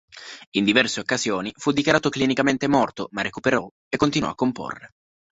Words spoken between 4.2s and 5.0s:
a comporre.